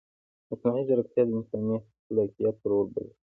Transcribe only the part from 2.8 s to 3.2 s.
بدلوي.